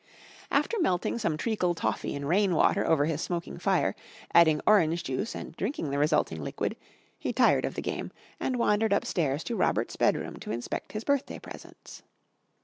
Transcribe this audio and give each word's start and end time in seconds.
After 0.49 0.79
melting 0.79 1.19
some 1.19 1.37
treacle 1.37 1.75
toffee 1.75 2.15
in 2.15 2.25
rain 2.25 2.55
water 2.55 2.83
over 2.87 3.05
his 3.05 3.21
smoking 3.21 3.59
fire, 3.59 3.93
adding 4.33 4.59
orange 4.65 5.03
juice 5.03 5.35
and 5.35 5.55
drinking 5.55 5.91
the 5.91 5.99
resulting 5.99 6.43
liquid, 6.43 6.75
he 7.19 7.31
tired 7.31 7.65
of 7.65 7.75
the 7.75 7.83
game 7.83 8.09
and 8.39 8.55
wandered 8.57 8.93
upstairs 8.93 9.43
to 9.43 9.55
Robert's 9.55 9.97
bedroom 9.97 10.37
to 10.39 10.49
inspect 10.51 10.93
his 10.93 11.03
birthday 11.03 11.37
presents. 11.37 12.01